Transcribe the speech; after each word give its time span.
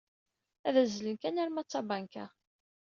Ad 0.67 0.75
azzlen 0.81 1.17
kan 1.17 1.39
arma 1.43 1.61
d 1.65 1.67
tabanka. 1.71 2.25